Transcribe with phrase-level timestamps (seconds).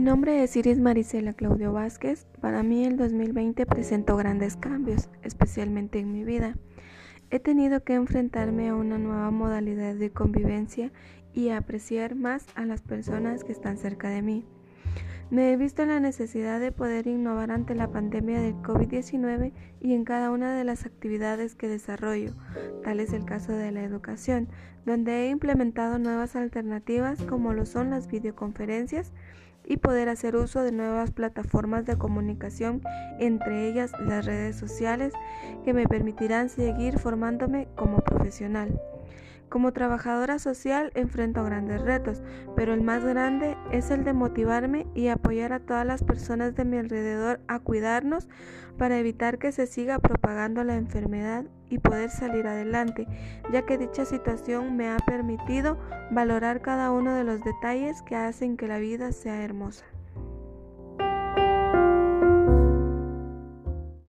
[0.00, 2.26] nombre es Iris Marisela Claudio Vázquez.
[2.40, 6.56] Para mí el 2020 presentó grandes cambios, especialmente en mi vida.
[7.30, 10.92] He tenido que enfrentarme a una nueva modalidad de convivencia
[11.32, 14.44] y apreciar más a las personas que están cerca de mí.
[15.28, 19.94] Me he visto en la necesidad de poder innovar ante la pandemia del COVID-19 y
[19.94, 22.32] en cada una de las actividades que desarrollo.
[22.84, 24.48] Tal es el caso de la educación,
[24.84, 29.12] donde he implementado nuevas alternativas como lo son las videoconferencias
[29.64, 32.82] y poder hacer uso de nuevas plataformas de comunicación,
[33.18, 35.12] entre ellas las redes sociales,
[35.64, 38.80] que me permitirán seguir formándome como profesional.
[39.48, 42.22] Como trabajadora social enfrento grandes retos,
[42.56, 46.64] pero el más grande es el de motivarme y apoyar a todas las personas de
[46.64, 48.28] mi alrededor a cuidarnos
[48.76, 53.06] para evitar que se siga propagando la enfermedad y poder salir adelante,
[53.52, 55.78] ya que dicha situación me ha permitido
[56.10, 59.84] valorar cada uno de los detalles que hacen que la vida sea hermosa.